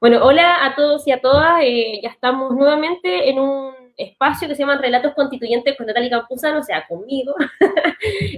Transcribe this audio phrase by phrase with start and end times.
[0.00, 1.60] Bueno, hola a todos y a todas.
[1.62, 6.60] Eh, ya estamos nuevamente en un espacio que se llama Relatos Constituyentes con Natalia Campuzano,
[6.60, 7.34] o sea, conmigo.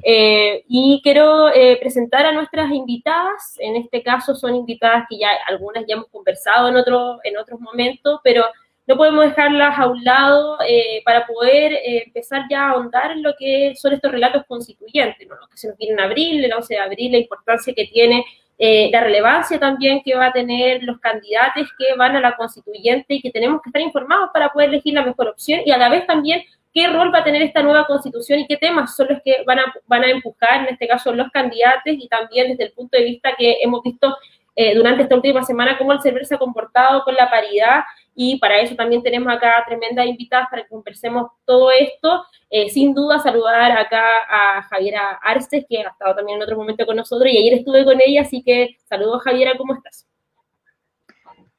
[0.05, 3.55] Eh, y quiero eh, presentar a nuestras invitadas.
[3.61, 7.61] En este caso son invitadas que ya algunas ya hemos conversado en, otro, en otros
[7.61, 8.45] momentos, pero
[8.89, 10.59] no podemos dejarlas a un lado
[11.05, 15.37] para poder empezar ya a ahondar en lo que son estos relatos constituyentes, ¿no?
[15.49, 18.25] que se nos viene en abril, el 11 de abril, la importancia que tiene
[18.59, 23.15] eh, la relevancia también que va a tener los candidatos que van a la constituyente
[23.15, 25.89] y que tenemos que estar informados para poder elegir la mejor opción y a la
[25.89, 29.21] vez también qué rol va a tener esta nueva constitución y qué temas son los
[29.23, 32.73] que van a, van a empujar, en este caso, los candidatos y también desde el
[32.73, 34.17] punto de vista que hemos visto
[34.55, 38.39] eh, durante esta última semana cómo el server se ha comportado con la paridad y
[38.39, 42.25] para eso también tenemos acá tremendas invitadas para que conversemos todo esto.
[42.51, 46.85] Eh, sin duda saludar acá a Javiera Arces, que ha estado también en otro momento
[46.85, 50.07] con nosotros y ayer estuve con ella, así que saludos Javiera, ¿cómo estás?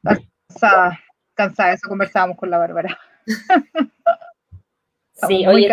[0.03, 0.99] Cansada,
[1.33, 2.99] cansada, eso conversábamos con la Bárbara.
[5.27, 5.69] sí, oye,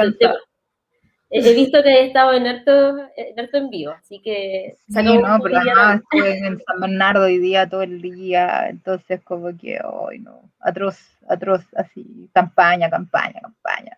[1.31, 4.75] he visto que he estado en harto, en en vivo, así que...
[4.89, 9.57] Sí, no, pero además estuve en San Bernardo hoy día, todo el día, entonces como
[9.57, 13.97] que, hoy no, atroz, atroz, así, campaña, campaña, campaña,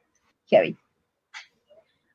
[0.48, 0.77] heavy.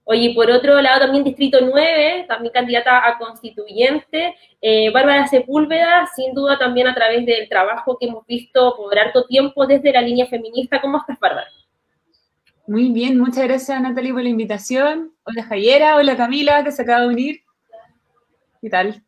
[0.09, 6.33] Oye, por otro lado, también Distrito 9, también candidata a constituyente, eh, Bárbara Sepúlveda, sin
[6.33, 10.25] duda también a través del trabajo que hemos visto por harto tiempo desde la línea
[10.27, 10.79] feminista.
[10.79, 11.49] ¿Cómo estás, Bárbara?
[12.67, 15.13] Muy bien, muchas gracias Natalie por la invitación.
[15.23, 17.41] Hola Jayera, hola Camila, que se acaba de unir.
[18.61, 19.01] ¿Qué tal?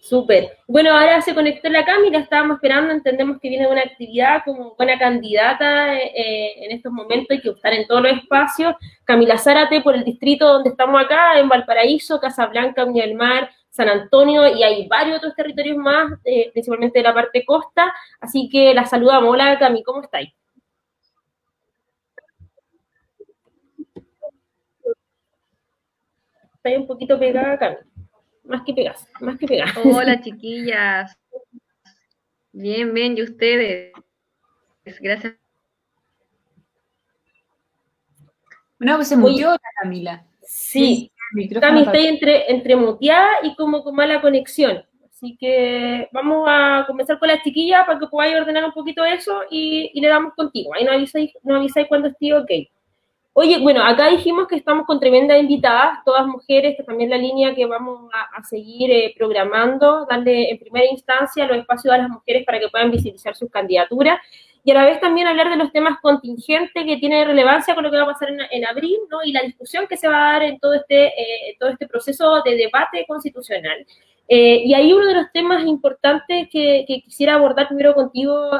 [0.00, 0.56] Súper.
[0.66, 4.98] Bueno, ahora se conectó la Camila, estábamos esperando, entendemos que viene una actividad como buena
[4.98, 8.74] candidata eh, en estos momentos, hay que estar en todos los espacios.
[9.04, 13.90] Camila Zárate por el distrito donde estamos acá, en Valparaíso, Casablanca, Viña del Mar, San
[13.90, 18.72] Antonio y hay varios otros territorios más, eh, principalmente de la parte costa, así que
[18.72, 19.34] la saludamos.
[19.34, 20.32] Hola Cami, ¿cómo estáis?
[26.76, 27.78] Un poquito pegada acá.
[28.44, 29.76] Más que pegas, más que pegas.
[29.84, 31.16] Hola, chiquillas.
[32.52, 33.92] Bien, bien, ¿y ustedes?
[35.00, 35.34] Gracias.
[38.78, 40.24] Bueno, pues se murió la Camila.
[40.42, 41.12] Sí,
[41.60, 44.82] Camila está entre, entre muteada y como con mala conexión.
[45.18, 49.42] Así que vamos a comenzar con la chiquilla para que podáis ordenar un poquito eso
[49.50, 50.72] y, le damos contigo.
[50.74, 52.50] Ahí no avisáis, no avisáis cuando esté ok.
[53.40, 57.54] Oye, bueno, acá dijimos que estamos con tremendas invitadas, todas mujeres, que también la línea
[57.54, 62.44] que vamos a, seguir eh, programando, darle en primera instancia los espacios a las mujeres
[62.44, 64.18] para que puedan visibilizar sus candidaturas
[64.64, 67.92] y a la vez también hablar de los temas contingentes que tienen relevancia con lo
[67.92, 69.22] que va a pasar en, abril, ¿no?
[69.22, 72.42] Y la discusión que se va a dar en todo este, eh, todo este proceso
[72.44, 73.86] de debate constitucional.
[74.26, 78.50] Eh, y ahí uno de los temas importantes que, que quisiera abordar primero contigo,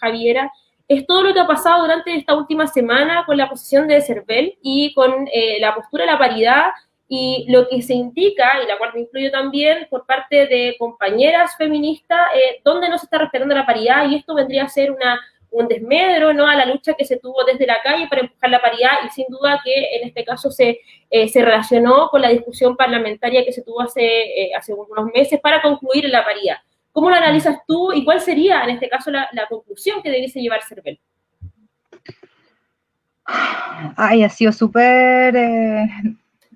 [0.00, 0.50] Javiera,
[0.88, 4.58] es todo lo que ha pasado durante esta última semana con la posición de Cervel
[4.62, 6.70] y con eh, la postura de la paridad
[7.06, 11.56] y lo que se indica, y la cual me incluyo también, por parte de compañeras
[11.56, 15.20] feministas, eh, donde no se está respetando la paridad y esto vendría a ser una,
[15.50, 16.46] un desmedro ¿no?
[16.46, 19.26] a la lucha que se tuvo desde la calle para empujar la paridad y sin
[19.28, 23.62] duda que en este caso se, eh, se relacionó con la discusión parlamentaria que se
[23.62, 26.56] tuvo hace, hace unos meses para concluir la paridad.
[26.98, 30.64] ¿Cómo lo analizas tú y cuál sería, en este caso, la, conclusión que debiese llevar
[30.64, 30.98] Cervel?
[33.94, 35.88] Ay, ha sido súper eh,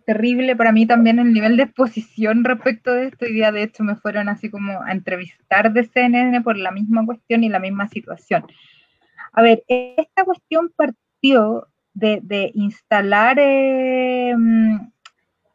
[0.05, 3.25] terrible para mí también el nivel de exposición respecto de esto.
[3.25, 7.07] Hoy día, de hecho, me fueron así como a entrevistar de CNN por la misma
[7.07, 8.45] cuestión y la misma situación.
[9.33, 14.35] A ver, esta cuestión partió de, instalar eh,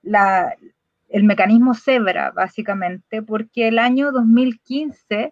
[0.02, 0.56] la,
[1.10, 5.32] el mecanismo Zebra, básicamente, porque el año 2015,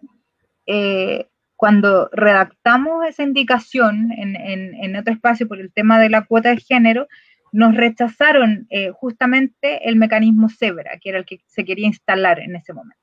[0.65, 6.57] eh, cuando redactamos esa indicación en, otro espacio por el tema de la cuota de
[6.57, 7.07] género,
[7.51, 12.55] nos rechazaron eh, justamente el mecanismo Zebra, que era el que se quería instalar en
[12.55, 12.99] ese momento.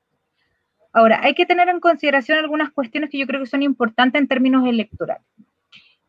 [0.91, 4.27] Ahora, hay que tener en consideración algunas cuestiones que yo creo que son importantes en
[4.27, 5.25] términos electorales.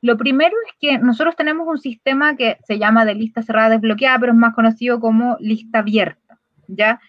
[0.02, 4.18] Lo primero es que nosotros tenemos un sistema que se llama de lista cerrada desbloqueada,
[4.18, 6.23] pero es más conocido como lista abierta.
[6.68, 7.00] ¿Ya?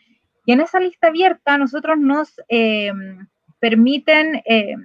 [0.46, 2.92] Y en esa lista abierta nosotros nos eh,
[3.60, 4.75] permiten eh,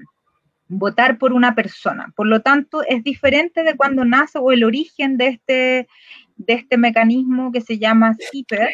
[0.69, 2.13] votar por una persona.
[2.17, 5.89] Por lo tanto, es diferente de cuando nace o el origen de este,
[6.37, 8.71] de este mecanismo que se llama CIPER,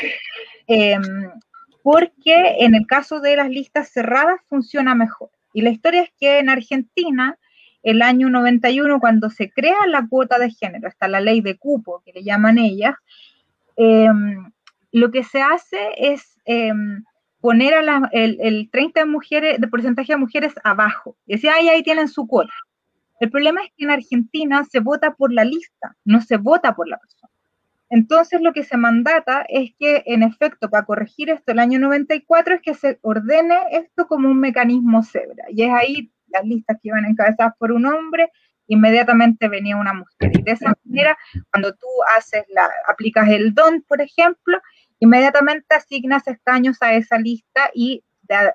[0.67, 1.03] em,
[1.83, 5.31] porque en el caso de las listas cerradas funciona mejor.
[5.55, 7.39] Y la historia es que en Argentina,
[7.83, 12.03] el año 91, cuando se crea la cuota de género, está la ley de cupo,
[12.05, 12.95] que le llaman ellas,
[14.97, 17.05] lo que se hace es em,
[17.43, 21.19] poner a el, 30 de, mujeres, de porcentaje de mujeres abajo.
[21.27, 22.55] Y decía, ahí tienen su cuota.
[23.21, 26.89] El problema es que en Argentina se vota por la lista, no se vota por
[26.89, 27.31] la persona.
[27.91, 32.55] Entonces lo que se mandata es que, en efecto, para corregir esto el año 94
[32.55, 35.45] es que se ordene esto como un mecanismo cebra.
[35.51, 38.31] Y es ahí las listas que iban encabezadas por un hombre,
[38.67, 40.33] inmediatamente venía una mujer.
[40.33, 41.17] Y de esa manera,
[41.53, 44.59] cuando tú haces la, aplicas el don, por ejemplo,
[44.99, 48.03] inmediatamente asignas escaños a esa lista y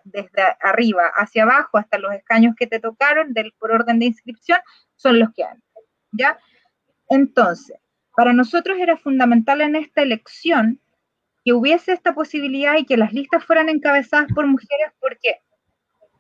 [0.03, 4.59] desde arriba hacia abajo hasta los escaños que te tocaron del, por orden de inscripción
[4.95, 5.57] son los que hay.
[6.11, 6.37] ¿Ya?
[7.09, 7.77] Entonces,
[8.15, 10.81] para nosotros era fundamental en esta elección
[11.43, 15.39] que hubiese esta posibilidad y que las listas fueran encabezadas por mujeres porque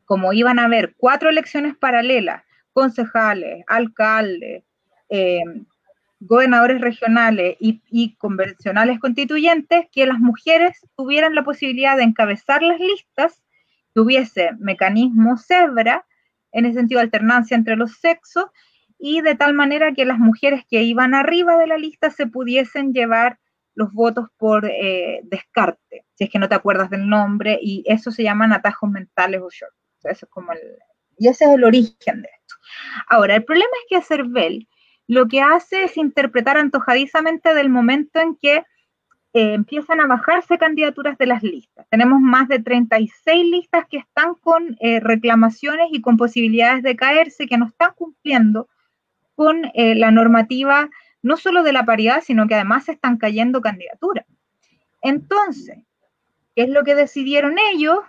[0.05, 2.43] como iban a haber cuatro elecciones paralelas,
[2.73, 4.63] concejales, alcaldes,
[5.09, 5.41] eh,
[6.21, 13.41] gobernadores regionales y, convencionales constituyentes, que las mujeres tuvieran la posibilidad de encabezar las listas,
[13.93, 16.05] que hubiese mecanismos cebra,
[16.51, 18.45] en el sentido de alternancia entre los sexos,
[18.99, 22.93] y de tal manera que las mujeres que iban arriba de la lista se pudiesen
[22.93, 23.39] llevar
[23.73, 28.11] los votos por eh, descarte, si es que no te acuerdas del nombre, y eso
[28.11, 29.73] se llaman atajos mentales o short.
[30.03, 30.59] Eso es como el,
[31.17, 32.55] y ese es el origen de esto.
[33.07, 34.67] Ahora, el problema es que Cervel
[35.11, 38.63] lo que hace es interpretar antojadizamente del momento en que
[39.33, 41.85] eh, empiezan a bajarse candidaturas de las listas.
[41.89, 47.45] Tenemos más de 36 listas que están con eh, reclamaciones y con posibilidades de caerse,
[47.45, 48.69] que no están cumpliendo
[49.35, 50.89] con eh, la normativa
[51.21, 54.25] no solo de la paridad, sino que además están cayendo candidaturas.
[55.01, 55.79] Entonces,
[56.55, 57.99] ¿qué es lo que decidieron ellos?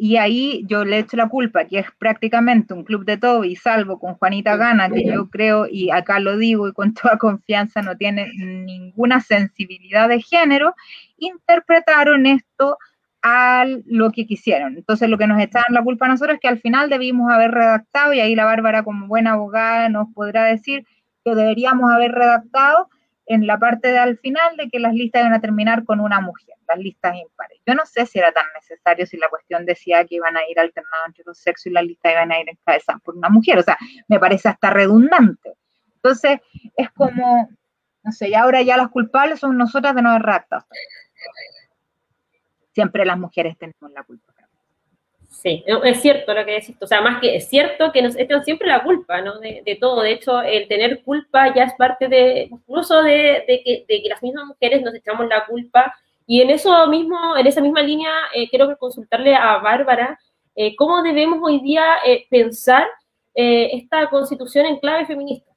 [0.00, 3.56] Y ahí yo le echo la culpa, que es prácticamente un club de todo, y
[3.56, 7.82] salvo con Juanita Gana, que yo creo, y acá lo digo y con toda confianza,
[7.82, 10.76] no tiene ninguna sensibilidad de género,
[11.16, 12.78] interpretaron esto
[13.22, 14.76] a lo que quisieron.
[14.76, 17.50] Entonces lo que nos echaban la culpa a nosotros es que al final debimos haber
[17.50, 20.86] redactado, y ahí la Bárbara como buena abogada nos podrá decir
[21.24, 22.88] que deberíamos haber redactado
[23.28, 26.20] en la parte de al final de que las listas iban a terminar con una
[26.20, 27.60] mujer, las listas impares.
[27.66, 30.58] Yo no sé si era tan necesario si la cuestión decía que iban a ir
[30.58, 33.58] alternados entre los sexos y las listas iban a ir encabezadas por una mujer.
[33.58, 33.76] O sea,
[34.08, 35.54] me parece hasta redundante.
[35.96, 36.40] Entonces,
[36.74, 37.50] es como,
[38.02, 40.64] no sé, y ahora ya las culpables son nosotras de no haber redactado.
[42.72, 44.32] Siempre las mujeres tenemos la culpa.
[45.28, 46.76] Sí, es cierto lo que decís.
[46.80, 49.38] O sea, más que es cierto que nos echan siempre la culpa, ¿no?
[49.38, 50.02] De, todo.
[50.02, 54.82] De hecho, el tener culpa ya es parte de, incluso de, que, las mismas mujeres
[54.82, 55.94] nos echamos la culpa.
[56.26, 60.18] Y en eso mismo, en esa misma línea, eh, quiero consultarle a Bárbara
[60.56, 62.86] eh, cómo debemos hoy día eh, pensar
[63.40, 65.47] esta constitución en clave feminista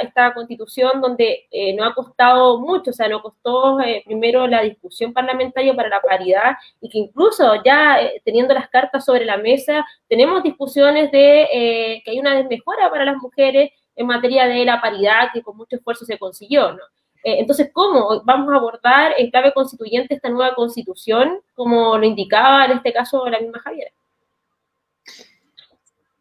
[0.00, 4.62] esta, constitución donde eh, no ha costado mucho, o sea, no costó eh, primero la
[4.62, 9.36] discusión parlamentaria para la paridad y que incluso ya eh, teniendo las cartas sobre la
[9.36, 14.80] mesa, tenemos discusiones de que hay una desmejora para las mujeres en materia de la
[14.80, 16.82] paridad que con mucho esfuerzo se consiguió, ¿no?
[17.24, 22.72] entonces, ¿cómo vamos a abordar en clave constituyente esta nueva constitución, como lo indicaba en
[22.72, 23.92] este caso la misma Javier?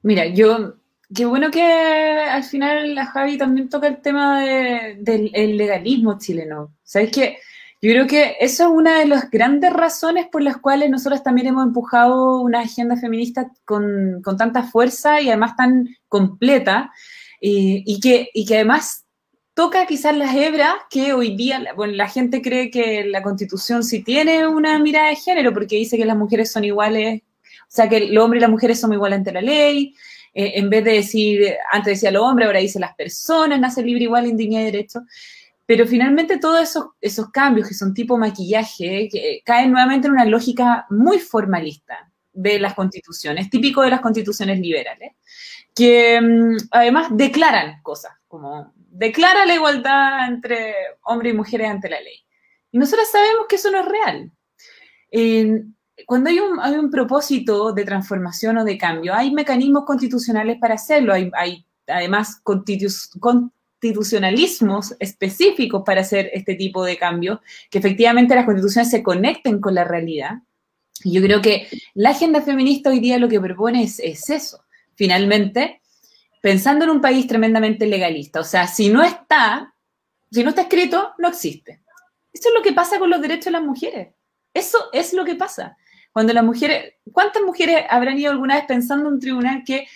[0.01, 0.73] Mira, yo
[1.13, 6.73] Qué bueno que al final la Javi también toca el tema del legalismo chileno.
[6.83, 7.37] ¿Sabes qué?
[7.81, 11.47] Yo creo que eso es una de las grandes razones por las cuales nosotros también
[11.47, 16.91] hemos empujado una agenda feminista con, tanta fuerza y además tan completa,
[17.39, 19.05] y, que, y que además
[19.53, 24.03] toca quizás las hebras que hoy día, bueno, la gente cree que la constitución sí
[24.03, 27.97] tiene una mirada de género, porque dice que las mujeres son iguales, o sea, que
[27.97, 29.93] el hombre y las mujeres son iguales ante la ley,
[30.33, 34.03] eh, en vez de decir, antes decía lo hombre, ahora dice las personas, nace libre,
[34.03, 35.01] igual, en dignidad y derecho.
[35.65, 40.25] Pero finalmente todos esos, esos cambios que son tipo maquillaje, que caen nuevamente en una
[40.25, 45.13] lógica muy formalista de las constituciones, típico de las constituciones liberales,
[45.75, 51.99] que mm, además declaran cosas, como declara la igualdad entre hombres y mujeres ante la
[51.99, 52.19] ley.
[52.71, 54.31] Y nosotros sabemos que eso no es real
[56.05, 60.75] cuando hay un, hay un, propósito de transformación o de cambio, hay mecanismos constitucionales para
[60.75, 68.45] hacerlo, hay, hay además constitucionalismos específicos para hacer este tipo de cambio, que efectivamente las
[68.45, 70.43] constituciones se conecten con la realidad.
[71.03, 74.63] Y yo creo que la agenda feminista hoy día lo que propone es, es eso,
[74.95, 75.81] finalmente,
[76.41, 79.73] pensando en un país tremendamente legalista, o sea, si no está,
[80.31, 81.81] si no está escrito, no existe.
[82.31, 84.09] Eso es lo que pasa con los derechos de las mujeres.
[84.53, 85.77] Eso es lo que pasa.
[86.11, 89.87] Cuando las mujeres, ¿cuántas mujeres habrán ido alguna vez pensando en un tribunal que,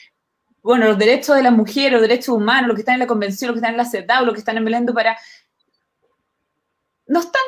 [0.62, 3.50] bueno, los derechos de las mujeres, los derechos humanos, los que están en la convención,
[3.50, 5.18] los que están en la CEDAW, los que están en para...
[7.08, 7.42] No están,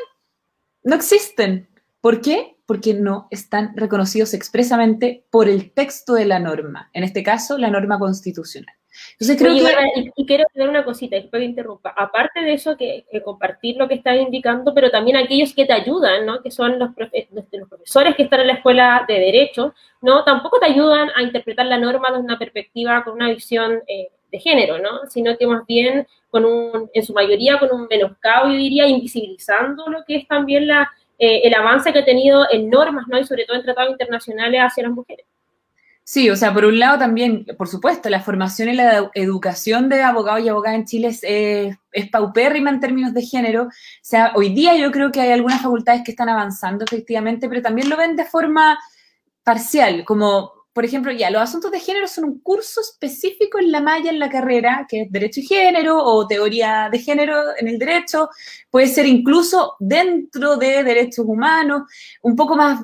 [0.84, 1.70] no existen.
[2.02, 2.54] ¿Por qué?
[2.66, 7.70] porque no están reconocidos expresamente por el texto de la norma, en este caso, la
[7.70, 8.74] norma constitucional.
[9.14, 10.12] Entonces creo que...
[10.16, 11.94] Y, quiero decir una cosita, después que interrumpa.
[11.96, 16.26] Aparte de eso, que, compartir lo que estás indicando, pero también aquellos que te ayudan,
[16.26, 16.42] ¿no?
[16.42, 16.90] Que son los,
[17.32, 20.24] los, profesores que están en la escuela de Derecho, ¿no?
[20.24, 24.40] Tampoco te ayudan a interpretar la norma desde una perspectiva, con una visión eh, de
[24.40, 25.08] género, ¿no?
[25.10, 29.88] Sino que más bien, con un, en su mayoría, con un menoscabo, yo diría, invisibilizando
[29.88, 33.20] lo que es también la, eh, el avance que ha tenido en normas, ¿no?
[33.20, 35.26] Y sobre todo en tratados internacionales hacia las mujeres.
[36.06, 40.04] Sí, o sea, por un lado también, por supuesto, la formación y la educación de
[40.04, 43.64] abogados y abogadas en Chile es, es, paupérrima en términos de género.
[43.64, 43.70] O
[44.02, 47.90] sea, hoy día yo creo que hay algunas facultades que están avanzando efectivamente, pero también
[47.90, 48.78] lo ven de forma
[49.44, 53.80] parcial, como por ejemplo, ya, los asuntos de género son un curso específico en la
[53.80, 57.78] malla en la carrera, que es Derecho y Género o Teoría de Género en el
[57.78, 58.30] Derecho,
[58.72, 61.84] puede ser incluso dentro de Derechos Humanos,
[62.24, 62.82] un poco más,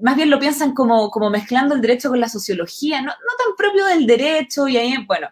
[0.00, 3.56] más bien lo piensan como, como mezclando el derecho con la sociología, no, no tan
[3.56, 5.28] propio del derecho, y ahí, bueno,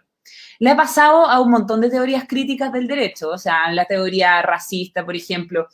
[0.58, 4.42] le ha pasado a un montón de teorías críticas del derecho, o sea, la teoría
[4.42, 5.68] racista, por ejemplo,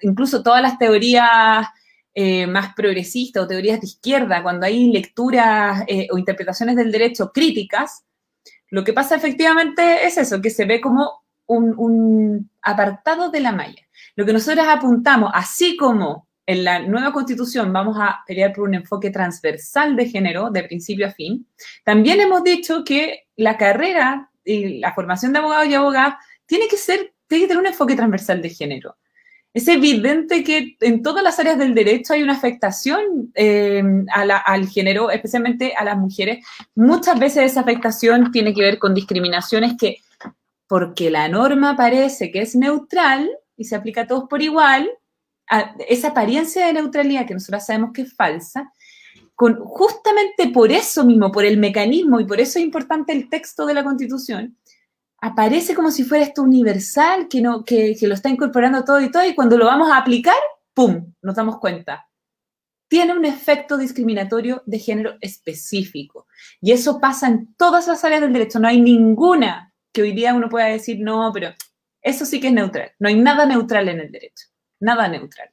[0.00, 1.68] incluso todas las teorías
[2.18, 7.30] eh, más progresistas o teorías de izquierda, cuando hay lecturas eh, o interpretaciones del derecho
[7.30, 8.06] críticas,
[8.70, 13.86] lo que pasa efectivamente es eso, que se ve como un, apartado de la malla.
[14.14, 18.76] Lo que nosotros apuntamos, así como en la nueva constitución vamos a pelear por un
[18.76, 21.46] enfoque transversal de género, de principio a fin,
[21.84, 26.14] también hemos dicho que la carrera y la formación de abogados y abogadas
[26.46, 28.96] tiene que ser, tiene que tener un enfoque transversal de género
[29.56, 33.82] es evidente que en todas las áreas del derecho hay una afectación eh,
[34.12, 36.44] al género, especialmente a las mujeres.
[36.74, 39.96] Muchas veces esa afectación tiene que ver con discriminaciones que,
[40.66, 44.90] porque la norma parece que es neutral y se aplica a todos por igual,
[45.88, 48.70] esa apariencia de neutralidad que nosotros sabemos que es falsa,
[49.34, 53.64] con, justamente por eso mismo, por el mecanismo, y por eso es importante el texto
[53.64, 54.54] de la Constitución,
[55.20, 59.24] aparece como si fuera esto universal, que, no, que, lo está incorporando todo y todo,
[59.24, 60.36] y cuando lo vamos a aplicar,
[60.74, 62.08] ¡pum!, nos damos cuenta.
[62.88, 66.28] Tiene un efecto discriminatorio de género específico.
[66.60, 68.60] Y eso pasa en todas las áreas del derecho.
[68.60, 71.52] No hay ninguna que hoy día uno pueda decir, no, pero
[72.00, 72.92] eso sí que es neutral.
[73.00, 74.46] No hay nada neutral en el derecho.
[74.78, 75.48] Nada neutral.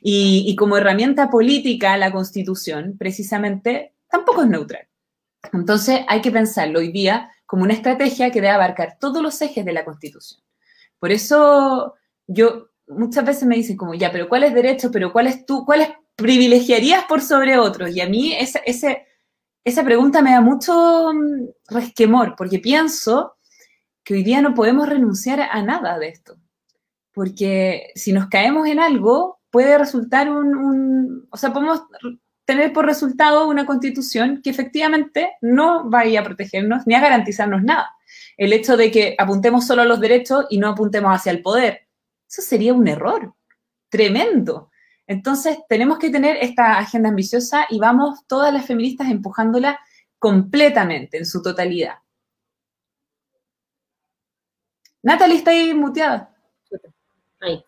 [0.00, 4.88] Y, y como herramienta política, la constitución, precisamente, tampoco es neutral.
[5.52, 9.62] Entonces hay que pensarlo hoy día como una estrategia que debe abarcar todos los ejes
[9.62, 10.40] de la Constitución.
[10.98, 11.92] Por eso
[12.26, 14.90] yo muchas veces me dicen como, ya, pero ¿cuál es derecho?
[14.90, 15.66] Pero ¿cuál es tú?
[15.66, 17.94] ¿Cuáles privilegiarías por sobre otros?
[17.94, 23.36] Y a mí esa, esa pregunta me da mucho mm, resquemor, porque pienso
[24.02, 26.38] que hoy día no podemos renunciar a nada de esto.
[27.12, 31.82] Porque si nos caemos en algo, puede resultar un, un o sea, podemos
[32.44, 37.94] tener por resultado una constitución que efectivamente no vaya a protegernos ni a garantizarnos nada.
[38.36, 41.86] El hecho de que apuntemos solo a los derechos y no apuntemos hacia el poder,
[42.28, 43.34] eso sería un error
[43.88, 44.70] tremendo.
[45.06, 49.78] Entonces, tenemos que tener esta agenda ambiciosa y vamos todas las feministas empujándola
[50.18, 51.96] completamente, en su totalidad.
[55.02, 56.34] Natalie está ahí muteada.
[57.40, 57.62] Ahí.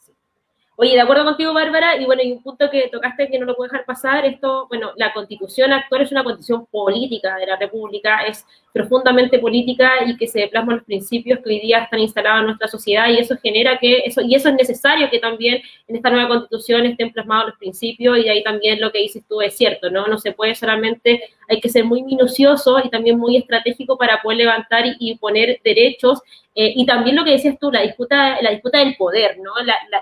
[0.77, 3.55] Oye, de acuerdo contigo, Bárbara, y bueno, y un punto que tocaste que no lo
[3.55, 8.25] puedo dejar pasar, esto, bueno, la constitución actual es una constitución política de la República,
[8.25, 12.47] es profundamente política y que se plasman los principios que hoy día están instalados en
[12.47, 16.11] nuestra sociedad y eso genera que, eso, y eso es necesario que también en esta
[16.11, 19.91] nueva constitución estén plasmados los principios y ahí también lo que dices tú es cierto,
[19.91, 20.09] ¿no?
[20.09, 24.39] No se puede solamente, hay que ser muy minucioso y también muy estratégico para poder
[24.39, 26.21] levantar y poner derechos
[26.57, 29.53] eh, y también lo que decías tú, la disputa, la disputa del poder, ¿no?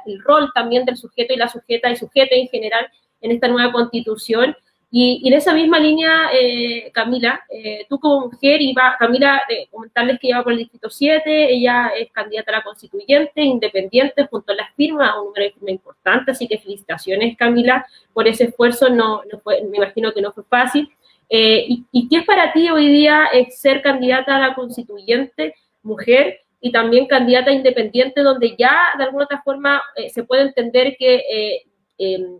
[0.06, 2.88] el rol también del sujeto y la sujeta y sujeta en general
[3.20, 4.56] en esta nueva constitución.
[4.94, 10.28] Y, en esa misma línea, eh, Camila, eh, tú como mujer, iba, Camila, comentarles que
[10.28, 14.74] iba por el Distrito 7, ella es candidata a la constituyente, independiente, junto a las
[14.76, 19.40] firmas, un número de firmas importante, así que felicitaciones, Camila, por ese esfuerzo, no, no
[19.40, 20.90] fue, me imagino que no fue fácil.
[21.30, 26.70] y, ¿Y qué es para ti hoy día ser candidata a la constituyente mujer y
[26.70, 31.62] también candidata independiente, donde ya de alguna otra forma eh, se puede entender que eh,
[31.98, 32.38] em,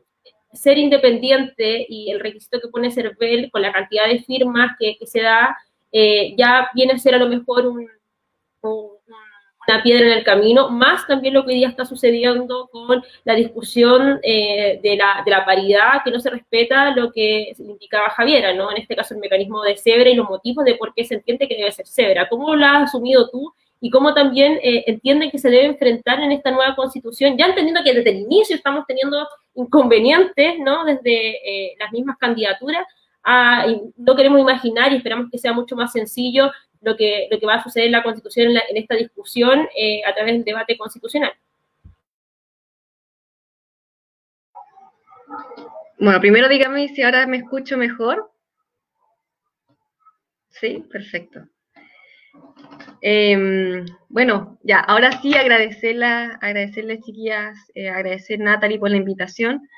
[0.53, 5.23] ser independiente y el requisito que pone CERVEL con la cantidad de firmas que, se
[5.23, 5.57] da,
[5.91, 7.89] eh, ya viene a ser a lo mejor una
[9.83, 14.21] piedra en el camino, más también lo que hoy día está sucediendo con la discusión
[14.23, 18.71] de, la, de, la, paridad, que no se respeta lo que indicaba Javiera, ¿no?
[18.71, 21.49] En este caso el mecanismo de cebra y los motivos de por qué se entiende
[21.49, 22.29] que debe ser cebra.
[22.29, 26.31] ¿Cómo lo has asumido tú y cómo también eh, entienden que se debe enfrentar en
[26.31, 30.85] esta nueva constitución, ya entendiendo que desde el inicio estamos teniendo inconvenientes, ¿no?
[30.85, 32.87] Desde eh, las mismas candidaturas,
[33.97, 36.51] no queremos imaginar y esperamos que sea mucho más sencillo
[36.83, 40.15] lo que, lo que va a suceder en la Constitución en, esta discusión eh, a
[40.15, 41.33] través del debate constitucional.
[45.99, 48.31] Bueno, primero dígame si ahora me escucho mejor.
[50.49, 51.47] Sí, perfecto.
[53.05, 59.69] Em, bueno, ya, ahora sí agradecerla, agradecerles chiquillas, eh, agradecer Natalie por la invitación.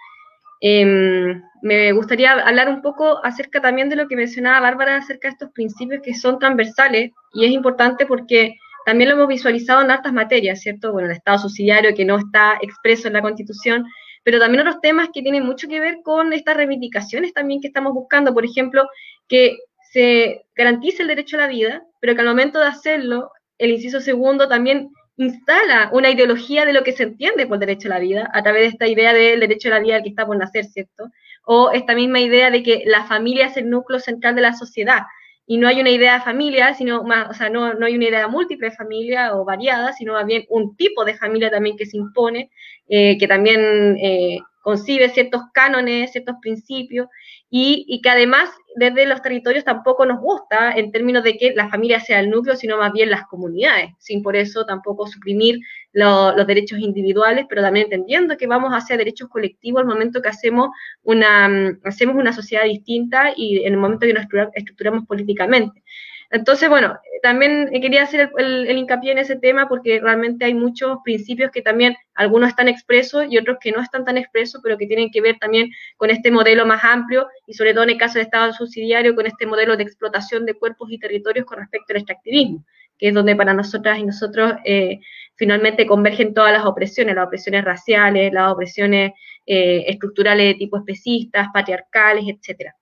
[0.61, 5.33] Em, me gustaría hablar un poco acerca también de lo que mencionaba Bárbara acerca de
[5.33, 10.13] estos principios que son transversales y es importante porque también lo hemos visualizado en hartas
[10.13, 10.93] materias, ¿cierto?
[10.93, 13.87] Bueno, el Estado subsidiario que no está expreso en la Constitución,
[14.23, 17.95] pero también otros temas que tienen mucho que ver con estas reivindicaciones también que estamos
[17.95, 18.87] buscando, por ejemplo,
[19.29, 19.57] que
[19.95, 24.01] se garantice el derecho a la vida, pero que al momento de hacerlo, el inciso
[24.01, 28.29] segundo también instala una ideología de lo que se entiende por derecho a la vida,
[28.35, 31.05] a través de esta idea del derecho a la vida que está por nacer, ¿cierto?
[31.45, 35.03] O esta misma idea de que la familia es el núcleo central de la sociedad
[35.47, 38.09] y no hay una idea de familia, sino más, o sea, no, no hay una
[38.09, 41.87] idea múltiple de familia o variada, sino más bien un tipo de familia también que
[41.87, 42.51] se impone,
[42.89, 47.07] eh, que también eh, concibe ciertos cánones, ciertos principios,
[47.51, 52.01] y, que además desde los territorios tampoco nos gusta en términos de que la familia
[52.01, 55.61] sea el núcleo, sino más bien las comunidades, sin por eso tampoco suprimir
[55.93, 60.71] los derechos individuales, pero también entendiendo que vamos hacia derechos colectivos al momento que hacemos
[61.03, 65.83] una, mm, hacemos una sociedad distinta y en el momento que nos estructuramos políticamente.
[66.31, 71.51] Entonces, bueno, también quería hacer el, hincapié en ese tema porque realmente hay muchos principios
[71.51, 75.11] que también algunos están expresos y otros que no están tan expresos, pero que tienen
[75.11, 78.27] que ver también con este modelo más amplio y sobre todo en el caso del
[78.27, 82.65] Estado subsidiario, con este modelo de explotación de cuerpos y territorios con respecto al extractivismo,
[82.99, 85.01] que es donde para nosotras y nosotros eh,
[85.37, 89.13] finalmente convergen todas las opresiones, las opresiones raciales, las opresiones
[89.47, 92.75] eh, estructurales de tipo especistas, patriarcales, etcétera.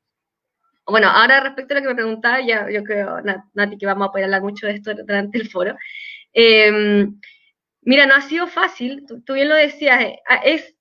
[0.86, 3.20] Bueno, ahora respecto a lo que me preguntaba, ya yo creo,
[3.54, 5.76] Nati, que vamos a poder mucho de esto durante el foro.
[6.32, 7.20] Em,
[7.82, 10.74] mira, no ha sido fácil, tú, bien lo decías, eh, es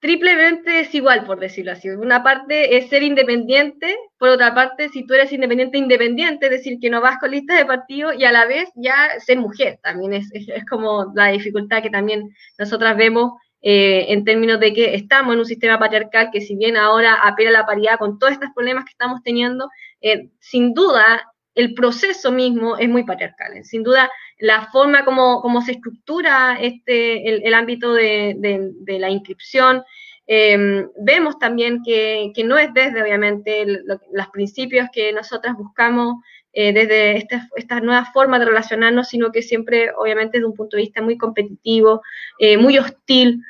[0.00, 1.88] triplemente desigual, por decirlo así.
[1.90, 6.78] Una parte es ser independiente, por otra parte, si tú eres independiente, independiente, es decir,
[6.80, 10.14] que no vas con listas de partido y a la vez ya ser mujer, también
[10.14, 13.32] es, es como la dificultad que también nosotras vemos
[13.64, 17.50] eh, en términos de que estamos en un sistema patriarcal que si bien ahora apela
[17.50, 19.70] a la paridad con todos estos problemas que estamos teniendo,
[20.00, 23.56] eh, sin duda el proceso mismo es muy patriarcal.
[23.56, 23.62] ¿eh?
[23.62, 29.84] Sin duda la forma como, como se estructura este, el, ámbito de, la inscripción,
[30.26, 36.16] vemos también que, no es desde, obviamente, los principios que nosotras buscamos
[36.52, 40.84] desde esta, esta, nueva forma de relacionarnos, sino que siempre, obviamente, desde un punto de
[40.84, 42.00] vista muy competitivo,
[42.58, 43.42] muy hostil,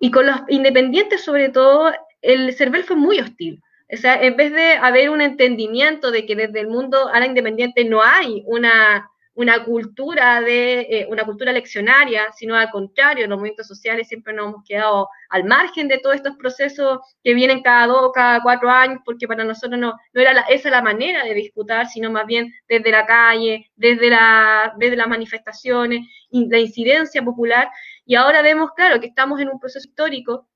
[0.00, 3.62] y con los independientes, sobre todo, el CERVEL fue muy hostil.
[3.92, 7.26] O sea, en vez de haber un entendimiento de que desde el mundo a la
[7.26, 13.36] independiente no hay una, una cultura de eh, una cultura leccionaria, sino al contrario, los
[13.38, 17.86] movimientos sociales siempre nos hemos quedado al margen de todos estos procesos que vienen cada
[17.86, 21.88] dos, cada cuatro años, porque para nosotros no, no era esa la manera de disputar,
[21.88, 27.68] sino más bien desde la calle, desde, la, desde las manifestaciones, la incidencia popular,
[28.10, 30.48] y ahora vemos, claro, que estamos en un proceso histórico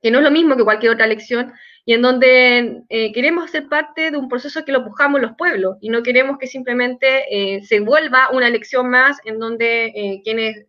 [0.00, 1.52] que no es lo mismo que cualquier otra elección,
[1.84, 5.76] y en donde eh, queremos ser parte de un proceso que lo pujamos los pueblos,
[5.80, 10.66] y no queremos que simplemente eh, se vuelva una elección más en donde eh, quienes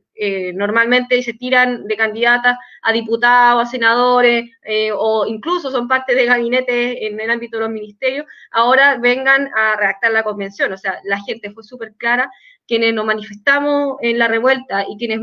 [0.56, 4.50] normalmente se tiran de candidatas a diputados, a senadores,
[4.98, 9.76] o incluso son parte de gabinetes en el ámbito de los ministerios, ahora vengan a
[9.76, 10.72] redactar la convención.
[10.72, 12.32] O sea, la gente fue súper clara,
[12.66, 15.20] quienes nos manifestamos en la revuelta y quienes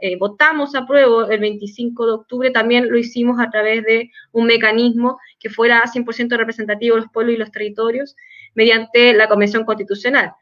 [0.00, 4.46] eh, votamos a prueba el 25 de octubre, también lo hicimos a través de un
[4.46, 8.16] mecanismo que fuera 100% representativo de los pueblos y los territorios
[8.54, 10.32] mediante la Convención Constitucional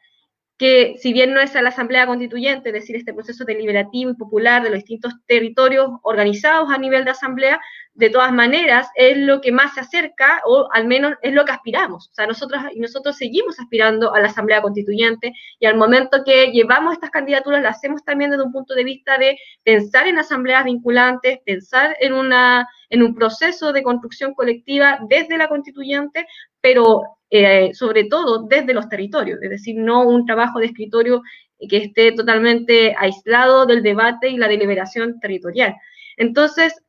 [0.59, 4.15] que si bien no es a la Asamblea Constituyente, es decir, este proceso deliberativo y
[4.15, 7.61] popular de los distintos territorios organizados a nivel de Asamblea,
[7.99, 11.51] de todas maneras es lo que más se acerca, o al menos es lo que
[11.51, 12.07] aspiramos.
[12.09, 16.93] O sea, nosotros, nosotros seguimos aspirando a la Asamblea Constituyente y al momento que llevamos
[16.93, 21.39] estas candidaturas, las hacemos también desde un punto de vista de pensar en asambleas vinculantes,
[21.45, 26.25] pensar en, una, en un proceso de construcción colectiva desde la constituyente,
[26.61, 31.21] pero eh, sobre todo desde los territorios, es decir, no un trabajo de escritorio
[31.67, 35.75] que esté totalmente aislado del debate y la deliberación territorial.
[36.15, 36.81] Entonces,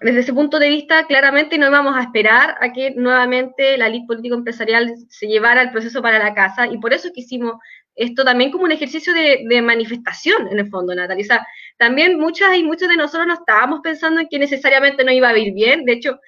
[0.00, 4.06] desde ese punto de vista, claramente no íbamos a esperar a que nuevamente la ley
[4.06, 7.56] político-empresarial se llevara el proceso para la casa y por eso quisimos
[7.94, 11.22] esto también como un ejercicio de, manifestación en el fondo, Natalia.
[11.22, 15.12] O sea, también muchas y muchos de nosotros no estábamos pensando en que necesariamente no
[15.12, 15.84] iba a ir bien.
[15.84, 16.18] De hecho,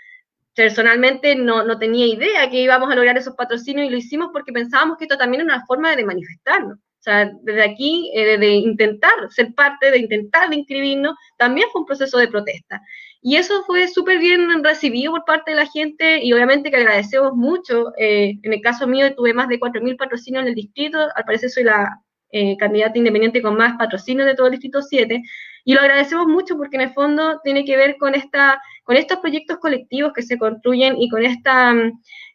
[0.55, 4.53] personalmente no, no, tenía idea que íbamos a lograr esos patrocinios y lo hicimos porque
[4.53, 6.77] pensábamos que esto también era una forma de manifestarnos.
[6.77, 11.81] O sea, desde aquí, eh, de intentar ser parte, de intentar de inscribirnos, también fue
[11.81, 12.81] un proceso de protesta.
[13.25, 17.35] Y eso fue súper bien recibido por parte de la gente y obviamente que agradecemos
[17.35, 17.93] mucho.
[17.97, 21.49] Eh, en el caso mío tuve más de 4.000 patrocinios en el distrito, al parecer
[21.49, 21.89] soy la
[22.33, 25.23] eh, candidata independiente con más patrocinios de todo el distrito 7
[25.65, 29.19] y lo agradecemos mucho porque en el fondo tiene que ver con, esta, con estos
[29.19, 31.75] proyectos colectivos que se construyen y con, esta,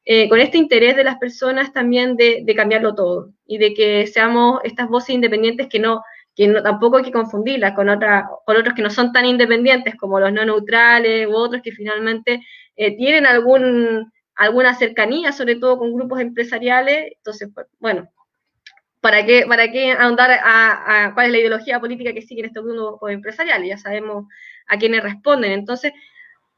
[0.06, 4.62] eh, con este interés de las personas también de cambiarlo todo y de que seamos
[4.64, 6.02] estas voces independientes que no
[6.38, 10.20] que tampoco hay que confundirlas con, otra, con otros que no son tan independientes como
[10.20, 12.46] los no neutrales u otros que finalmente
[12.76, 17.14] eh, tienen alguna cercanía, sobre todo con grupos empresariales.
[17.18, 18.08] Entonces, pues, bueno,
[19.02, 23.12] ¿para qué, para qué ahondar a, cuál es la ideología política que siguen estos grupos
[23.12, 23.70] empresariales?
[23.70, 24.28] Ya sabemos
[24.68, 25.52] a quiénes responden.
[25.54, 25.92] Entonces,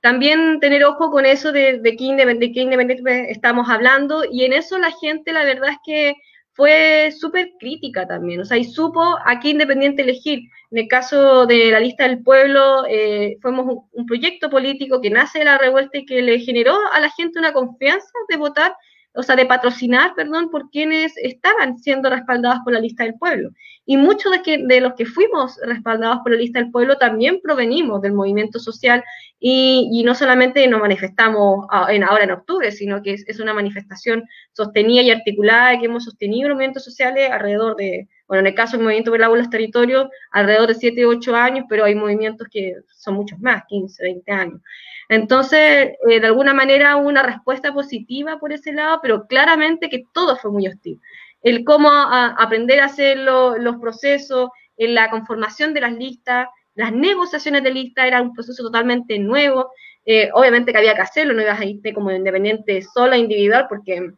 [0.01, 4.91] también tener ojo con eso de, de, qué, independiente estamos hablando y en eso la
[4.91, 6.15] gente, la verdad es que
[6.59, 10.39] fue súper crítica también, o sea, y supo a qué independiente elegir.
[10.71, 15.39] En el caso de la lista del pueblo, eh, fuimos un, proyecto político que nace
[15.39, 18.75] de la revuelta y que le generó a la gente una confianza de votar
[19.13, 23.49] o sea, de patrocinar, perdón, por quienes estaban siendo respaldados por la lista del pueblo.
[23.85, 28.13] Y muchos de, los que fuimos respaldados por la lista del pueblo también provenimos del
[28.13, 29.03] movimiento social
[29.39, 35.01] y, no solamente nos manifestamos en, ahora en octubre, sino que es, una manifestación sostenida
[35.01, 38.83] y articulada que hemos sostenido los movimientos sociales alrededor de, bueno, en el caso del
[38.83, 43.39] movimiento por los territorios, alrededor de 7, 8 años, pero hay movimientos que son muchos
[43.39, 44.61] más, 15, 20 años.
[45.09, 50.37] Entonces, eh, de alguna manera una respuesta positiva por ese lado, pero claramente que todo
[50.37, 51.01] fue muy hostil.
[51.41, 57.63] El cómo aprender a hacer los procesos, en la conformación de las listas, las negociaciones
[57.63, 59.71] de listas era un proceso totalmente nuevo.
[60.05, 64.11] Eh, obviamente que había que hacerlo, no ibas a irte como independiente sola, individual, porque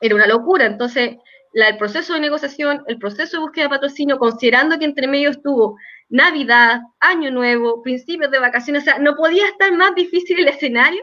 [0.00, 0.64] era una locura.
[0.64, 1.18] Entonces,
[1.52, 5.76] el proceso de negociación, el proceso de búsqueda de patrocinio, considerando que entre medio estuvo
[6.08, 11.02] Navidad, Año Nuevo, principios de vacaciones, o sea, no podía estar más difícil el escenario,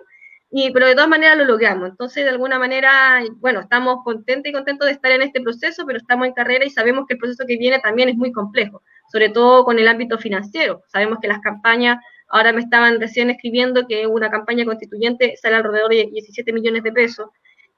[0.49, 1.89] y, pero de todas maneras lo logramos.
[1.89, 5.97] Entonces, de alguna manera, bueno, estamos contentos y contentos de estar en este proceso, pero
[5.99, 8.81] estamos en carrera y sabemos que el proceso que viene también es muy complejo,
[9.12, 10.83] sobre todo con el ámbito financiero.
[10.88, 11.97] Sabemos que las campañas,
[12.29, 16.91] ahora me estaban recién escribiendo que una campaña constituyente sale alrededor de 17 millones de
[16.93, 17.29] pesos.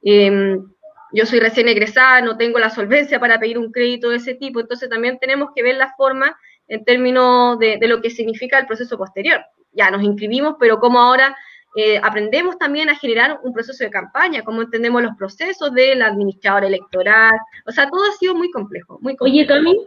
[0.04, 0.64] Em,
[1.12, 4.60] yo soy recién egresada, no tengo la solvencia para pedir un crédito de ese tipo,
[4.60, 8.98] entonces también tenemos que ver la forma en términos de, lo que significa el proceso
[8.98, 9.42] posterior.
[9.72, 11.36] Ya nos inscribimos, pero como ahora
[11.76, 16.66] eh, aprendemos también a generar un proceso de campaña, cómo entendemos los procesos del administrador
[16.66, 19.00] electoral, o sea, todo ha sido muy complejo.
[19.02, 19.78] Muy Oye, Cami,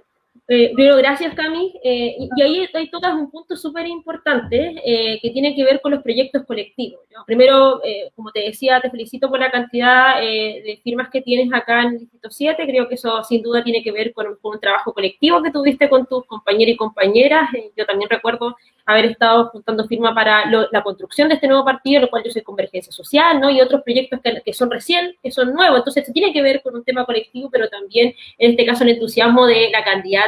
[0.48, 1.72] eh, pero gracias, Cami.
[1.82, 5.92] Eh, y, ahí, ahí, tocas un punto súper importante eh, que tiene que ver con
[5.92, 7.00] los proyectos colectivos.
[7.26, 7.80] Primero,
[8.16, 11.98] como te decía, te felicito por la cantidad de firmas que tienes acá en el
[12.00, 12.66] Distrito 7.
[12.66, 16.06] Creo que eso sin duda tiene que ver con, un trabajo colectivo que tuviste con
[16.06, 17.48] tus compañeros y compañeras.
[17.76, 22.10] yo también recuerdo haber estado juntando firma para la construcción de este nuevo partido, lo
[22.10, 23.50] cual yo soy Convergencia Social, ¿no?
[23.50, 25.78] Y otros proyectos que, son recién, que son nuevos.
[25.78, 29.46] Entonces, tiene que ver con un tema colectivo, pero también, en este caso, el entusiasmo
[29.46, 30.21] de la candidata,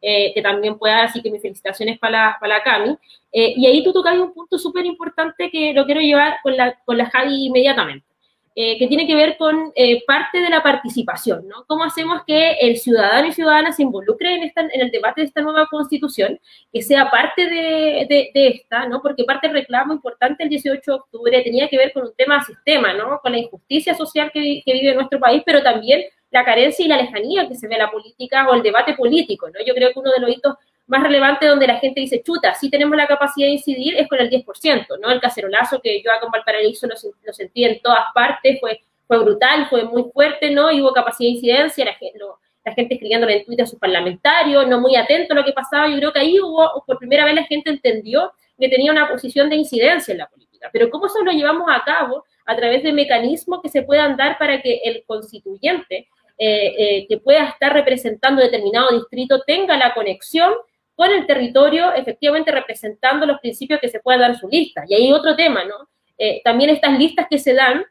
[0.00, 2.96] eh, que también pueda, así que mis felicitaciones para para la Cami.
[3.32, 6.78] Eh, y ahí tú tocas un punto súper importante que lo quiero llevar con la,
[6.84, 8.06] con la Javi inmediatamente.
[8.54, 11.64] Eh, que tiene que ver con eh, parte de la participación, ¿no?
[11.66, 15.28] ¿Cómo hacemos que el ciudadano y ciudadana se involucre en, esta, en el debate de
[15.28, 16.38] esta nueva constitución,
[16.70, 19.00] que sea parte de, de, esta, ¿no?
[19.00, 22.40] Porque parte del reclamo importante el 18 de octubre tenía que ver con un tema
[22.40, 23.20] de sistema, ¿no?
[23.22, 26.96] Con la injusticia social que, que vive nuestro país, pero también la carencia y la
[26.96, 29.64] lejanía que se ve en la política o el debate político, ¿no?
[29.64, 30.54] Yo creo que uno de los hitos
[30.86, 34.18] más relevante donde la gente dice, chuta, sí tenemos la capacidad de incidir, es con
[34.18, 35.10] el 10%, ¿no?
[35.10, 39.18] El cacerolazo que yo acá en Valparaíso lo, lo sentí en todas partes, fue, fue
[39.18, 40.72] brutal, fue muy fuerte, ¿no?
[40.72, 42.18] Y hubo capacidad de incidencia, la gente,
[42.64, 45.88] la gente escribiéndole en Twitter a sus parlamentarios, no muy atento a lo que pasaba,
[45.88, 49.50] yo creo que ahí hubo, por primera vez la gente entendió que tenía una posición
[49.50, 50.70] de incidencia en la política.
[50.72, 52.24] Pero ¿cómo eso lo llevamos a cabo?
[52.46, 57.18] A través de mecanismos que se puedan dar para que el constituyente eh, eh, que
[57.18, 60.52] pueda estar representando determinado distrito tenga la conexión
[60.94, 64.84] con el territorio, efectivamente representando los principios que se puedan dar su lista.
[64.88, 65.88] Y hay otro tema, ¿no?
[66.18, 67.84] Eh, también estas listas que se dan,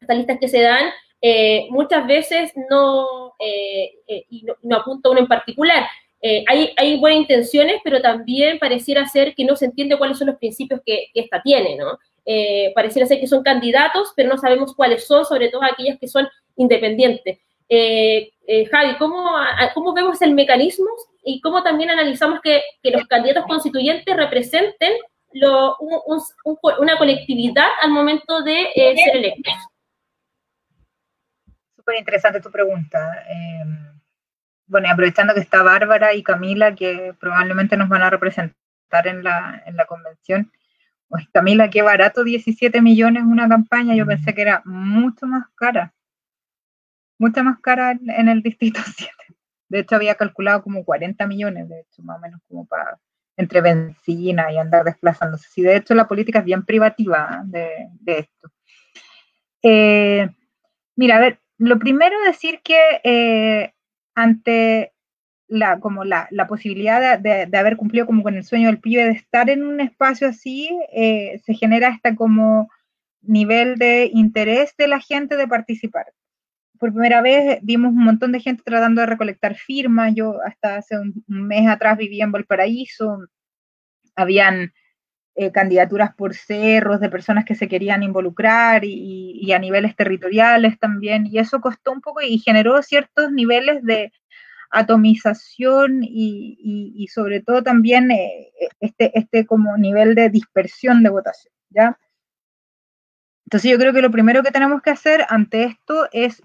[0.00, 5.86] estas listas que se dan, eh, muchas veces no, y no, apunto uno en particular,
[6.48, 10.38] hay, hay, buenas intenciones, pero también pareciera ser que no se entiende cuáles son los
[10.38, 11.98] principios que, que esta tiene, ¿no?
[12.74, 16.28] Pareciera ser que son candidatos, pero no sabemos cuáles son, sobre todo aquellas que son
[16.56, 17.38] independientes.
[17.68, 18.30] Eh,
[18.70, 19.34] Javi, ¿cómo,
[19.74, 20.86] ¿cómo, vemos el mecanismo
[21.24, 24.92] y cómo también analizamos que, que los candidatos constituyentes representen
[25.32, 25.76] lo,
[26.78, 29.54] una colectividad al momento de ser electos?
[31.76, 33.24] Súper interesante tu pregunta.
[33.28, 34.00] Em,
[34.66, 38.56] bueno, y aprovechando que está Bárbara y Camila, que probablemente nos van a representar
[39.04, 40.50] en la, en la convención.
[41.08, 45.94] Pues Camila, qué barato, 17 millones una campaña, yo pensé que era mucho más cara,
[47.18, 49.12] mucho más cara en, el Distrito 7.
[49.68, 52.98] De hecho, había calculado como 40 millones, de hecho, más o menos como para
[53.36, 55.48] entre benzina y andar desplazándose.
[55.50, 58.50] Sí, de hecho, la política es bien privativa de, esto.
[59.62, 60.28] Eh,
[60.94, 63.74] mira, a ver, lo primero decir que eh,
[64.14, 64.94] ante
[65.48, 69.50] la, como la, posibilidad de, haber cumplido como con el sueño del pibe de estar
[69.50, 72.70] en un espacio así, eh, se genera hasta como
[73.22, 76.06] nivel de interés de la gente de participar.
[76.78, 80.14] Por primera vez vimos un montón de gente tratando de recolectar firmas.
[80.14, 83.18] Yo hasta hace un, mes atrás vivía en Valparaíso.
[84.14, 84.72] Habían
[85.34, 91.26] eh, candidaturas por cerros de personas que se querían involucrar y, a niveles territoriales también,
[91.26, 94.12] y eso costó un poco y generó ciertos niveles de
[94.70, 101.98] atomización y, sobre todo también eh, este, este como nivel de dispersión de votación, ¿ya?
[103.46, 106.42] Entonces yo creo que lo primero que tenemos que hacer ante esto es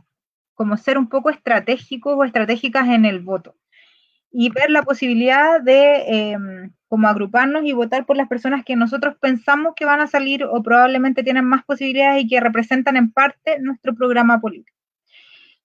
[0.61, 3.55] como ser un poco estratégicos o estratégicas en el voto
[4.31, 9.15] y ver la posibilidad de em, como agruparnos y votar por las personas que nosotros
[9.19, 13.57] pensamos que van a salir o probablemente tienen más posibilidades y que representan en parte
[13.59, 14.77] nuestro programa político.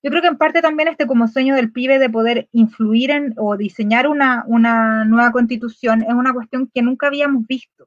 [0.02, 3.34] Yo creo que en parte también este como sueño del pibe de poder influir en
[3.36, 7.86] o diseñar una, una nueva constitución es una cuestión que nunca habíamos visto.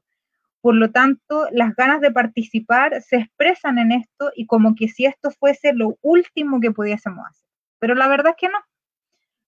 [0.60, 5.06] Por lo tanto, las ganas de participar se expresan en esto y como que si
[5.06, 7.46] esto fuese lo último que pudiésemos hacer.
[7.78, 8.58] Pero la verdad es que no.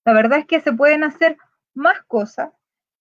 [0.05, 1.37] La verdad es que se pueden hacer
[1.75, 2.51] más cosas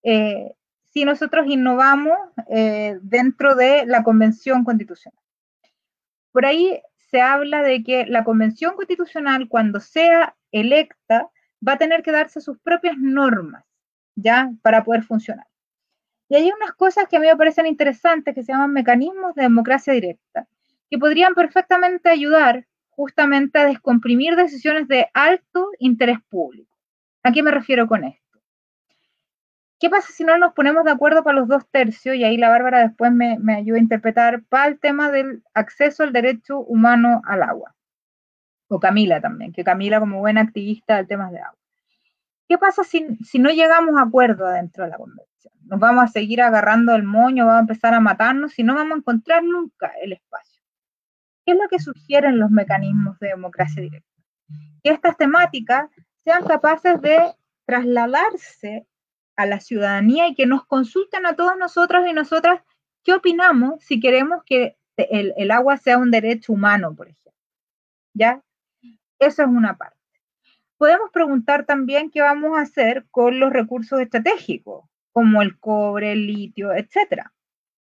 [0.03, 0.53] eh,
[0.89, 2.17] si nosotros innovamos
[2.49, 5.17] eh, dentro de la Convención Constitucional.
[6.31, 11.29] Por ahí se habla de que la Convención Constitucional, cuando sea electa,
[11.65, 13.63] va a tener que darse sus propias normas,
[14.15, 14.51] ¿ya?
[14.61, 15.47] Para poder funcionar.
[16.31, 19.41] Y hay unas cosas que a mí me parecen interesantes que se llaman mecanismos de
[19.41, 20.47] democracia directa,
[20.89, 26.73] que podrían perfectamente ayudar justamente a descomprimir decisiones de alto interés público.
[27.21, 28.39] ¿A qué me refiero con esto?
[29.77, 32.15] ¿Qué pasa si no nos ponemos de acuerdo para los dos tercios?
[32.15, 36.13] Y ahí la Bárbara después me, ayuda a interpretar para el tema del acceso al
[36.13, 37.75] derecho humano al agua.
[38.69, 41.60] O Camila también, que Camila como buena activista del tema de agua.
[42.51, 45.53] ¿Qué pasa si, si no llegamos a acuerdo dentro de la convención?
[45.63, 48.95] Nos vamos a seguir agarrando el moño, vamos a empezar a matarnos y no vamos
[48.95, 50.61] a encontrar nunca el espacio.
[51.45, 54.09] ¿Qué es lo que sugieren los mecanismos de democracia directa?
[54.83, 55.89] Que estas temáticas
[56.25, 57.21] sean capaces de
[57.65, 58.85] trasladarse
[59.37, 62.59] a la ciudadanía y que nos consulten a todos nosotros y nosotras
[63.05, 67.31] qué opinamos si queremos que el, agua sea un derecho humano, por ejemplo.
[68.13, 68.43] ¿Ya?
[69.19, 70.00] Eso es una parte.
[70.81, 76.25] Podemos preguntar también qué vamos a hacer con los recursos estratégicos, como el cobre, el
[76.25, 77.31] litio, etcétera.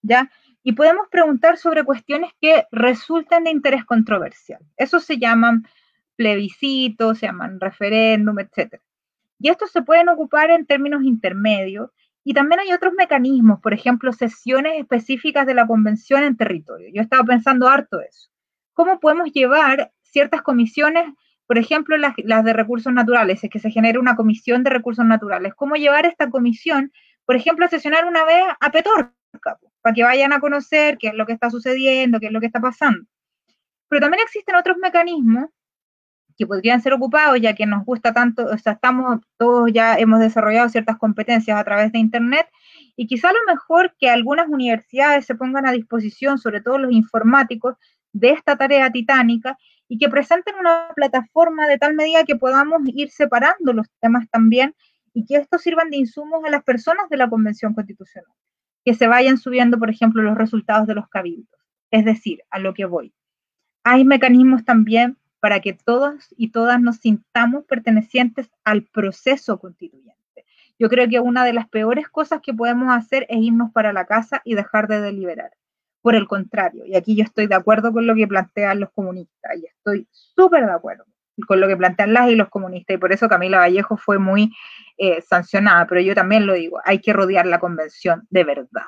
[0.04, 0.30] ¿Ya?
[0.62, 4.60] Y podemos preguntar sobre cuestiones que resulten de interés controversial.
[4.78, 5.68] Eso se llaman
[6.16, 8.80] plebiscitos, se llaman referéndum, etc.
[9.40, 11.90] Y estos se pueden ocupar en términos intermedios
[12.24, 16.90] y también hay otros mecanismos, por ejemplo, sesiones específicas de la convención en territorio.
[16.94, 18.30] Yo estaba pensando harto eso.
[18.74, 21.12] ¿Cómo podemos llevar ciertas comisiones,
[21.54, 25.54] por ejemplo, las, de recursos naturales, es que se genere una comisión de recursos naturales?
[25.54, 26.92] ¿Cómo llevar esta comisión,
[27.26, 31.14] por ejemplo, a sesionar una vez a Petorca, para que vayan a conocer qué es
[31.14, 33.06] lo que está sucediendo, qué es lo que está pasando?
[33.88, 35.52] Pero también existen otros mecanismos
[36.36, 40.22] que podrían ser ocupados, ya que nos gusta tanto, o sea, estamos, todos ya hemos
[40.22, 42.48] desarrollado ciertas competencias a través de Internet,
[42.96, 47.76] y quizá lo mejor que algunas universidades se pongan a disposición, sobre todo los informáticos,
[48.12, 49.56] de esta tarea titánica
[49.88, 54.76] y que presenten una plataforma de tal medida que podamos ir separando los temas también
[55.14, 58.32] y que estos sirvan de insumos a las personas de la Convención Constitucional,
[58.84, 61.60] que se vayan subiendo, por ejemplo, los resultados de los cabildos.
[61.92, 63.14] Es decir, a lo que voy.
[63.84, 70.46] Hay mecanismos también para que todos y todas nos sintamos pertenecientes al proceso constituyente.
[70.80, 74.06] Yo creo que una de las peores cosas que podemos hacer es irnos para la
[74.06, 75.52] casa y dejar de deliberar.
[76.04, 79.58] Por el contrario, y aquí yo estoy de acuerdo con lo que plantean los comunistas,
[79.58, 81.06] y estoy súper de acuerdo.
[81.48, 84.54] con lo que plantean las y los comunistas, y por eso Camila Vallejo fue muy
[85.00, 88.86] eh, sancionada, pero yo también lo digo, hay que rodear la convención de verdad,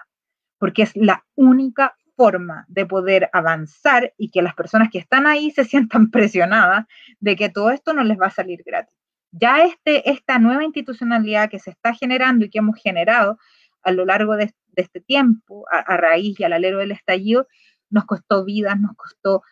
[0.60, 5.52] porque es la única forma de poder avanzar y que las personas que están ahí
[5.52, 6.86] se sientan presionadas
[7.20, 8.96] de que todo esto no les va a salir gratis.
[9.32, 13.38] Ya este, esta nueva institucionalidad que se está generando y que hemos generado
[13.84, 17.48] a lo largo de, este tiempo, a, raíz y al alero del estallido,
[17.90, 19.44] nos costó vidas, nos costó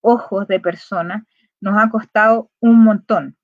[0.00, 1.24] ojos de personas,
[1.60, 3.36] nos ha costado un montón.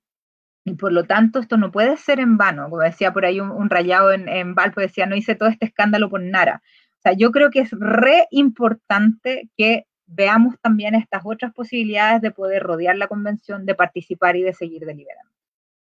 [0.65, 2.69] Y por lo tanto, esto no puede ser en vano.
[2.69, 6.09] Como decía por ahí un, rayado en, en Valpo, decía, no hice todo este escándalo
[6.09, 6.61] por nada.
[6.99, 12.31] O sea, yo creo que es re importante que veamos también estas otras posibilidades de
[12.31, 15.31] poder rodear la convención, de participar y de seguir deliberando.